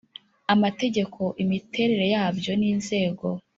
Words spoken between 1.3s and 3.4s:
imiterere yabyo n inzego